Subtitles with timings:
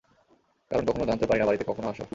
[0.71, 2.03] কারণ কখনো জানতেও পারি না বাড়িতে কখনো আসো।